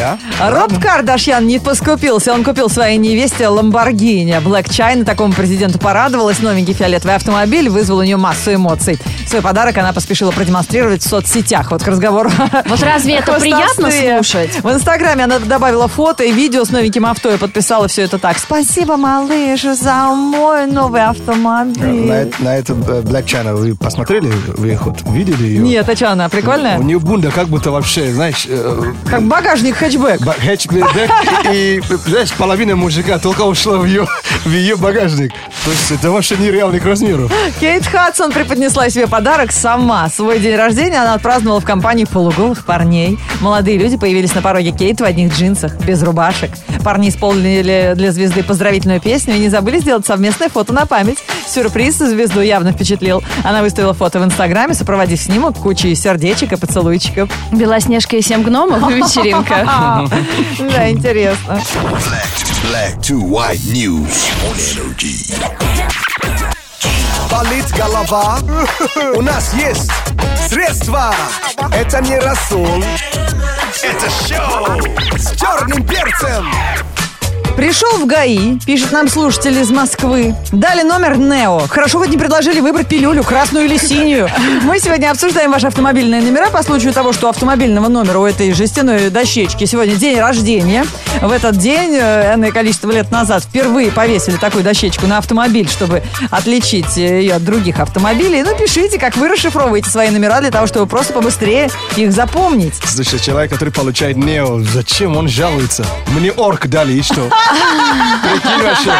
Да? 0.00 0.18
Роб 0.50 0.72
Кардашьян 0.80 1.46
не 1.46 1.58
поскупился. 1.58 2.32
Он 2.32 2.42
купил 2.42 2.70
своей 2.70 2.96
невесте 2.96 3.48
Ламборгини. 3.48 4.38
Блэк 4.42 4.70
Чайна 4.72 5.04
такому 5.04 5.34
президенту 5.34 5.78
порадовалась. 5.78 6.38
Новенький 6.40 6.72
фиолетовый 6.72 7.14
автомобиль 7.16 7.68
вызвал 7.68 7.98
у 7.98 8.02
нее 8.02 8.16
массу 8.16 8.54
эмоций. 8.54 8.98
Свой 9.28 9.42
подарок 9.42 9.76
она 9.76 9.92
поспешила 9.92 10.30
продемонстрировать 10.30 11.02
в 11.02 11.08
соцсетях. 11.08 11.70
Вот 11.70 11.82
к 11.82 11.86
разговору. 11.86 12.30
Вот 12.66 12.82
разве 12.82 13.16
это 13.16 13.32
приятно 13.38 13.90
слушать? 13.90 14.62
В 14.62 14.70
Инстаграме 14.72 15.24
она 15.24 15.38
добавила 15.38 15.86
фото 15.88 16.24
и 16.24 16.32
видео 16.32 16.64
с 16.64 16.70
новеньким 16.70 17.04
авто 17.06 17.30
и 17.32 17.36
подписала 17.36 17.86
все 17.88 18.02
это 18.02 18.18
так. 18.18 18.38
Спасибо, 18.38 18.96
малыш, 18.96 19.62
за 19.62 20.06
мой 20.14 20.66
новый 20.66 21.04
автомобиль. 21.04 22.08
На, 22.08 22.12
это- 22.22 22.42
на 22.42 22.56
это 22.56 22.72
э, 22.72 23.02
Black 23.02 23.24
China 23.26 23.54
вы 23.54 23.74
посмотрели? 23.74 24.32
Вы 24.56 24.76
хоть 24.76 25.02
видели 25.06 25.42
ее? 25.46 25.60
Нет, 25.62 25.88
а 25.88 25.94
что 25.96 26.10
она, 26.12 26.28
прикольная? 26.28 26.78
У 26.78 26.82
нее 26.82 26.98
бунда 26.98 27.30
как 27.30 27.48
будто 27.48 27.70
вообще, 27.70 28.12
знаешь, 28.12 28.46
э, 28.48 28.82
Как 29.08 29.22
багажник 29.22 29.76
хэтчбэк. 29.90 30.20
хэтчбэк, 30.40 30.90
и, 31.52 31.82
знаешь, 32.06 32.32
половина 32.32 32.76
мужика 32.76 33.18
только 33.18 33.42
ушла 33.42 33.78
в 33.78 33.84
ее, 33.84 34.06
в 34.44 34.50
ее 34.50 34.76
багажник. 34.76 35.32
То 35.64 35.70
есть 35.70 35.90
это 35.90 36.10
вообще 36.10 36.36
нереальный 36.36 36.80
к 36.80 36.84
размеру. 36.84 37.30
Кейт 37.60 37.86
Хадсон 37.86 38.32
преподнесла 38.32 38.88
себе 38.90 39.06
подарок 39.06 39.52
сама. 39.52 40.08
Свой 40.08 40.38
день 40.38 40.56
рождения 40.56 41.00
она 41.00 41.14
отпраздновала 41.14 41.60
в 41.60 41.64
компании 41.64 42.04
полуголых 42.04 42.64
парней. 42.64 43.18
Молодые 43.40 43.78
люди 43.78 43.96
появились 43.96 44.34
на 44.34 44.42
пороге 44.42 44.72
Кейт 44.72 45.00
в 45.00 45.04
одних 45.04 45.36
джинсах, 45.36 45.76
без 45.80 46.02
рубашек. 46.02 46.50
Парни 46.84 47.08
исполнили 47.08 47.92
для 47.94 48.12
звезды 48.12 48.42
поздравительную 48.42 49.00
песню 49.00 49.34
и 49.34 49.38
не 49.38 49.48
забыли 49.48 49.78
сделать 49.78 50.06
совместное 50.06 50.48
фото 50.48 50.72
на 50.72 50.86
память. 50.86 51.18
Сюрприз 51.46 51.96
звезду 51.98 52.40
явно 52.40 52.72
впечатлил. 52.72 53.22
Она 53.44 53.62
выставила 53.62 53.92
фото 53.92 54.20
в 54.20 54.24
Инстаграме, 54.24 54.74
сопроводив 54.74 55.20
снимок 55.20 55.56
кучей 55.56 55.94
сердечек 55.94 56.52
и 56.52 56.56
поцелуйчиков. 56.56 57.28
Белоснежка 57.52 58.16
и 58.16 58.22
семь 58.22 58.42
гномов 58.42 58.88
и 58.90 58.94
вечеринка. 58.94 59.68
Да, 60.58 60.90
интересно. 60.90 61.60
Болит 67.30 67.70
голова? 67.76 68.38
У 69.14 69.22
нас 69.22 69.54
есть 69.54 69.90
средства. 70.48 71.14
Это 71.72 72.00
не 72.02 72.18
рассол. 72.18 72.82
Это 73.82 74.10
шоу 74.10 75.16
с 75.16 75.36
черным 75.38 75.86
перцем. 75.86 76.50
Пришел 77.60 77.90
в 77.98 78.06
ГАИ, 78.06 78.58
пишет 78.64 78.90
нам 78.90 79.06
слушатель 79.06 79.58
из 79.60 79.70
Москвы. 79.70 80.34
Дали 80.50 80.80
номер 80.80 81.18
НЕО. 81.18 81.68
Хорошо, 81.68 81.98
хоть 81.98 82.08
не 82.08 82.16
предложили 82.16 82.58
выбрать 82.60 82.88
пилюлю, 82.88 83.22
красную 83.22 83.66
или 83.66 83.76
синюю. 83.76 84.30
Мы 84.62 84.78
сегодня 84.78 85.10
обсуждаем 85.10 85.52
ваши 85.52 85.66
автомобильные 85.66 86.22
номера 86.22 86.48
по 86.48 86.62
случаю 86.62 86.94
того, 86.94 87.12
что 87.12 87.28
автомобильного 87.28 87.88
номера 87.88 88.18
у 88.18 88.24
этой 88.24 88.54
жестяной 88.54 89.10
дощечки 89.10 89.66
сегодня 89.66 89.94
день 89.96 90.18
рождения. 90.18 90.86
В 91.20 91.30
этот 91.30 91.58
день, 91.58 91.94
э, 91.94 92.34
энное 92.34 92.50
количество 92.50 92.90
лет 92.90 93.10
назад, 93.10 93.44
впервые 93.44 93.90
повесили 93.90 94.36
такую 94.36 94.64
дощечку 94.64 95.06
на 95.06 95.18
автомобиль, 95.18 95.68
чтобы 95.68 96.02
отличить 96.30 96.96
э, 96.96 97.20
ее 97.20 97.34
от 97.34 97.44
других 97.44 97.78
автомобилей. 97.78 98.42
Ну, 98.42 98.56
пишите, 98.56 98.98
как 98.98 99.16
вы 99.16 99.28
расшифровываете 99.28 99.90
свои 99.90 100.08
номера 100.08 100.40
для 100.40 100.50
того, 100.50 100.66
чтобы 100.66 100.86
просто 100.86 101.12
побыстрее 101.12 101.68
их 101.96 102.12
запомнить. 102.12 102.74
Слушай, 102.84 103.18
человек, 103.20 103.50
который 103.50 103.70
получает 103.70 104.16
нео, 104.16 104.60
зачем 104.60 105.16
он 105.16 105.28
жалуется? 105.28 105.84
Мне 106.08 106.30
орк 106.30 106.68
дали 106.68 106.94
и 106.94 107.02
что? 107.02 107.28
Прикинь 108.22 108.62
вообще. 108.62 108.92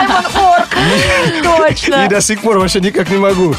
Точно. 1.42 2.04
И 2.04 2.08
до 2.08 2.20
сих 2.20 2.42
пор 2.42 2.58
вообще 2.58 2.80
никак 2.80 3.08
не 3.08 3.16
могу. 3.16 3.54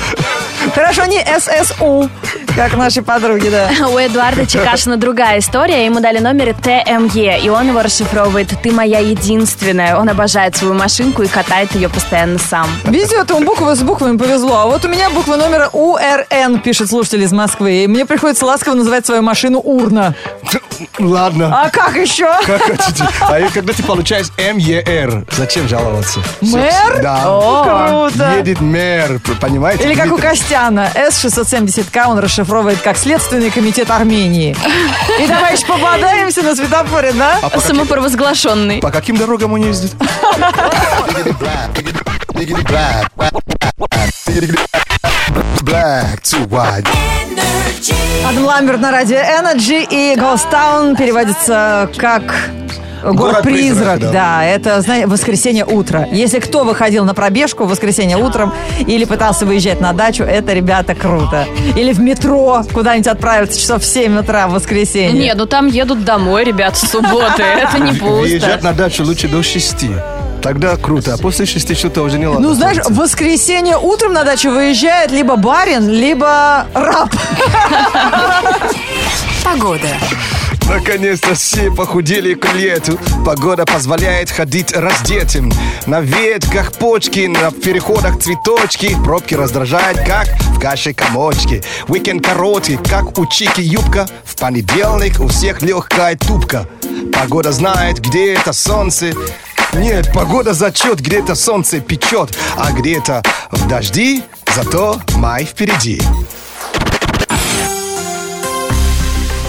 Хорошо, 0.76 1.06
не 1.06 1.26
ССУ. 1.40 2.10
Как 2.56 2.76
наши 2.76 3.02
подруги, 3.02 3.50
да. 3.50 3.70
У 3.88 3.98
Эдуарда 3.98 4.46
Чекашина 4.46 4.98
другая 4.98 5.40
история. 5.40 5.86
Ему 5.86 6.00
дали 6.00 6.20
номер 6.20 6.54
ТМЕ, 6.54 7.40
и 7.42 7.50
он 7.50 7.68
его 7.70 7.82
расшифровывает 7.82 8.51
«Ты 8.62 8.72
моя 8.72 9.00
единственная». 9.00 9.98
Он 9.98 10.10
обожает 10.10 10.56
свою 10.56 10.74
машинку 10.74 11.24
и 11.24 11.28
катает 11.28 11.74
ее 11.76 11.90
постоянно 11.90 12.40
сам. 12.40 12.68
Везет 12.86 13.30
ему 13.30 13.42
буквы 13.42 13.76
с 13.76 13.82
буквами 13.82 14.18
повезло. 14.18 14.58
А 14.60 14.66
вот 14.66 14.86
у 14.86 14.88
меня 14.88 15.10
буква 15.10 15.36
номера 15.36 15.70
УРН, 15.72 16.60
пишет 16.60 16.90
слушатель 16.90 17.24
из 17.24 17.32
Москвы. 17.32 17.84
И 17.84 17.88
мне 17.88 18.06
приходится 18.06 18.46
ласково 18.46 18.76
называть 18.76 19.06
свою 19.06 19.22
машину 19.22 19.60
Урна. 19.60 20.16
Ладно. 21.00 21.64
А 21.64 21.70
как 21.70 21.96
еще? 21.96 22.30
Как 22.46 22.62
хотите. 22.62 23.08
А 23.22 23.40
и 23.40 23.48
когда 23.50 23.74
ты 23.74 23.84
получаешь 23.84 24.28
МЕР, 24.38 25.26
зачем 25.32 25.68
жаловаться? 25.68 26.20
Мэр? 26.42 27.02
Да. 27.02 27.22
О, 27.26 28.10
круто. 28.10 28.34
Едет 28.38 28.62
мэр, 28.62 29.20
понимаете? 29.40 29.84
Или 29.86 29.96
как 29.96 30.12
у 30.12 30.18
Костяна. 30.18 30.90
С-670К 30.96 32.08
он 32.08 32.20
расшифровывает 32.20 32.80
как 32.82 32.98
Следственный 32.98 33.52
комитет 33.52 33.90
Армении. 33.92 34.56
И 35.20 35.28
давай 35.28 35.56
еще 35.56 35.66
пободаемся 35.66 36.42
на 36.42 36.56
светофоре, 36.56 37.14
да? 37.14 37.40
А 37.42 37.50
по 38.42 38.50
каким- 38.50 38.72
Самопровозглашенный. 38.72 38.82
По 38.82 38.92
каким 38.92 39.18
дорогам 39.18 39.54
он 39.54 39.62
ездит? 39.62 39.92
Black 45.64 46.22
to 46.24 46.48
white. 46.48 46.88
Адам 48.28 48.46
Ламберт 48.46 48.80
на 48.82 48.92
радио 48.92 49.18
Energy 49.18 49.86
и 49.90 50.16
Ghost 50.18 50.50
Town 50.52 50.96
переводится 50.98 51.90
как 51.98 52.24
Город-призрак, 53.04 54.00
да. 54.00 54.12
да. 54.12 54.46
Это, 54.46 54.82
знаете, 54.82 55.08
воскресенье 55.08 55.66
утро. 55.66 56.08
Если 56.12 56.40
кто 56.40 56.64
выходил 56.64 57.06
на 57.06 57.14
пробежку 57.14 57.66
в 57.66 57.70
воскресенье 57.70 58.18
утром 58.18 58.54
или 58.80 59.06
пытался 59.06 59.46
выезжать 59.46 59.82
на 59.82 59.94
дачу, 59.94 60.24
это, 60.24 60.54
ребята, 60.54 60.96
круто. 60.96 61.46
Или 61.76 61.94
в 61.94 62.00
метро 62.00 62.64
куда-нибудь 62.74 63.08
отправиться 63.08 63.60
часов 63.60 63.82
в 63.84 63.86
7 63.86 64.20
утра 64.20 64.48
в 64.48 64.52
воскресенье. 64.52 65.20
Нет, 65.22 65.38
ну 65.38 65.46
там 65.46 65.68
едут 65.68 66.04
домой, 66.04 66.44
ребят, 66.44 66.78
с 66.78 66.90
субботы. 66.90 67.42
Это 67.44 67.80
не 67.80 67.92
Выезжать 68.00 68.54
пусто. 68.56 68.66
на 68.66 68.74
дачу 68.74 69.04
лучше 69.04 69.28
до 69.28 69.44
6. 69.44 69.86
Тогда 70.42 70.76
круто. 70.76 71.14
А 71.14 71.18
после 71.18 71.46
6 71.46 71.78
что-то 71.78 72.02
уже 72.02 72.18
не 72.18 72.26
ладно. 72.28 72.50
Ну, 72.50 72.54
знаешь, 72.56 72.78
в 72.78 72.96
воскресенье 72.96 73.78
утром 73.78 74.14
на 74.14 74.24
дачу 74.24 74.50
выезжает 74.50 75.12
либо 75.12 75.36
барин, 75.36 75.88
либо 75.88 76.66
раб. 76.74 77.10
Погода. 79.44 79.88
Наконец-то 80.68 81.36
все 81.36 81.72
похудели 81.72 82.34
к 82.34 82.54
лету. 82.54 82.98
Погода 83.26 83.66
позволяет 83.66 84.32
ходить 84.32 84.74
раздетым. 84.74 85.52
На 85.86 86.02
ветках 86.02 86.72
почки, 86.74 87.28
на 87.28 87.52
переходах 87.52 88.20
цветочки. 88.20 88.96
Пробки 89.04 89.34
раздражают, 89.34 90.00
как 90.00 90.28
в 90.28 90.60
каше 90.60 90.94
комочки. 90.94 91.64
Уикенд 91.88 92.26
короткий, 92.26 92.78
как 92.78 93.18
у 93.18 93.26
Чики 93.26 93.62
юбка. 93.62 94.08
В 94.24 94.36
понедельник 94.38 95.20
у 95.20 95.28
всех 95.28 95.62
легкая 95.62 96.16
тупка. 96.16 96.68
Погода 97.14 97.52
знает, 97.52 98.00
где 98.00 98.34
это 98.34 98.54
солнце. 98.54 99.14
Нет, 99.74 100.12
погода 100.14 100.54
зачет, 100.54 101.00
где-то 101.00 101.36
солнце 101.36 101.80
печет, 101.80 102.38
а 102.58 102.72
где-то 102.72 103.24
в 103.52 103.68
дожди, 103.68 104.22
зато 104.54 105.00
май 105.16 105.46
впереди. 105.46 106.02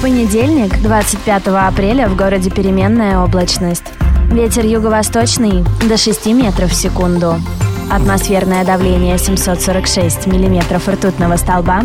Понедельник, 0.03 0.83
25 0.83 1.47
апреля, 1.47 2.09
в 2.09 2.17
городе 2.17 2.51
переменная 2.51 3.21
облачность. 3.21 3.85
Ветер 4.33 4.67
юго-восточный 4.67 5.65
до 5.89 5.97
6 5.97 6.27
метров 6.27 6.73
в 6.73 6.75
секунду. 6.75 7.37
Атмосферное 7.89 8.65
давление 8.65 9.17
746 9.17 10.27
миллиметров 10.27 10.89
ртутного 10.89 11.37
столба. 11.37 11.85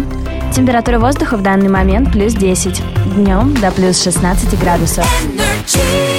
Температура 0.52 0.98
воздуха 0.98 1.38
в 1.38 1.44
данный 1.44 1.70
момент 1.70 2.12
плюс 2.12 2.34
10. 2.34 2.82
Днем 3.16 3.54
до 3.54 3.70
плюс 3.72 4.02
16 4.02 4.60
градусов. 4.60 5.06
Energy. 5.68 6.17